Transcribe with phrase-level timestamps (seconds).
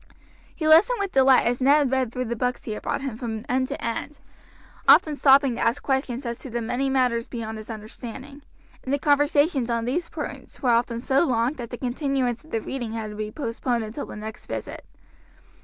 [0.55, 3.45] He listened with delight as Ned read through the books he had brought him from
[3.47, 4.19] end to end,
[4.87, 8.41] often stopping him to ask questions as to the many matters beyond his understanding,
[8.83, 12.61] and the conversations on these points were often so long that the continuance of the
[12.61, 14.87] reading had to be postponed until the next visit.